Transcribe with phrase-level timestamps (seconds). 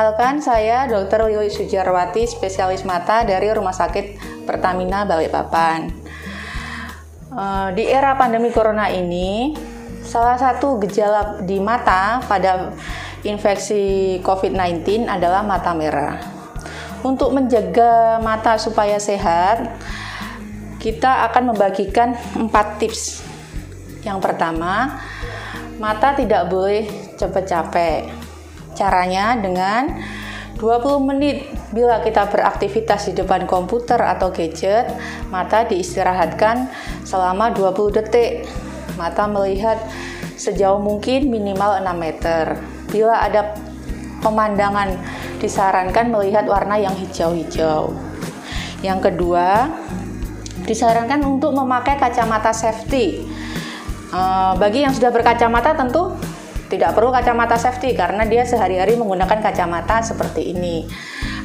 [0.00, 1.28] Perkenalkan saya Dr.
[1.28, 4.16] Lili Sujarwati, spesialis mata dari Rumah Sakit
[4.48, 5.92] Pertamina Balikpapan.
[7.28, 9.52] Eh, di era pandemi corona ini,
[10.00, 12.72] salah satu gejala di mata pada
[13.28, 16.16] infeksi COVID-19 adalah mata merah.
[17.04, 19.68] Untuk menjaga mata supaya sehat,
[20.80, 23.20] kita akan membagikan empat tips.
[24.00, 24.96] Yang pertama,
[25.76, 26.88] mata tidak boleh
[27.20, 28.30] cepat capek
[28.74, 30.00] Caranya dengan
[30.60, 34.92] 20 menit bila kita beraktivitas di depan komputer atau gadget,
[35.32, 36.68] mata diistirahatkan
[37.02, 38.44] selama 20 detik.
[39.00, 39.80] Mata melihat
[40.36, 42.60] sejauh mungkin minimal 6 meter.
[42.92, 43.56] Bila ada
[44.20, 45.00] pemandangan
[45.40, 47.96] disarankan melihat warna yang hijau-hijau.
[48.84, 49.72] Yang kedua,
[50.68, 53.24] disarankan untuk memakai kacamata safety.
[54.12, 56.12] Uh, bagi yang sudah berkacamata tentu
[56.70, 60.86] tidak perlu kacamata safety karena dia sehari-hari menggunakan kacamata seperti ini.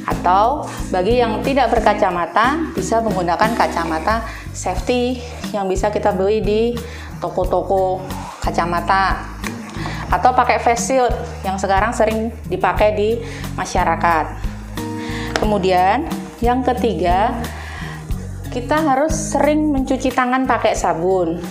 [0.06, 4.22] Atau bagi yang tidak berkacamata bisa menggunakan kacamata
[4.54, 5.18] safety
[5.50, 6.62] yang bisa kita beli di
[7.18, 8.06] toko-toko
[8.38, 9.34] kacamata
[10.14, 13.10] atau pakai face shield yang sekarang sering dipakai di
[13.58, 14.26] masyarakat.
[15.42, 16.06] Kemudian
[16.38, 17.34] yang ketiga,
[18.54, 21.42] kita harus sering mencuci tangan pakai sabun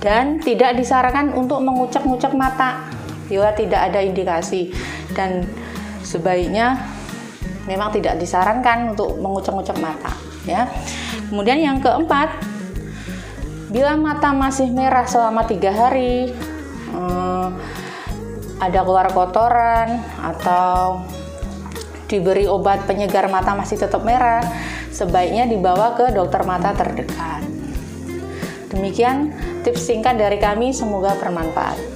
[0.00, 2.88] dan tidak disarankan untuk mengucek-ngucek mata.
[3.28, 4.74] Bila tidak ada indikasi.
[5.14, 5.46] Dan
[6.02, 6.80] sebaiknya
[7.68, 10.10] memang tidak disarankan untuk mengucek-ngucek mata
[10.48, 10.66] ya.
[11.28, 12.40] Kemudian yang keempat
[13.70, 16.34] bila mata masih merah selama tiga hari
[16.90, 17.48] eh,
[18.60, 21.06] ada keluar kotoran atau
[22.10, 24.42] diberi obat penyegar mata masih tetap merah
[24.90, 27.46] sebaiknya dibawa ke dokter mata terdekat
[28.70, 29.34] Demikian
[29.66, 31.89] tips singkat dari kami, semoga bermanfaat.